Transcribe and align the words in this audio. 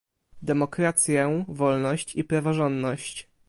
demokrację, 0.41 1.45
wolność 1.47 2.15
i 2.15 2.23
praworządność 2.23 3.29